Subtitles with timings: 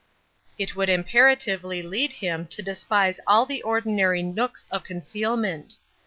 [0.57, 5.77] It would imperatively lead him to despise all the ordinary nooks of concealment.